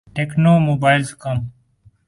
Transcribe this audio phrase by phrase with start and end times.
[0.15, 1.37] techno mobiles come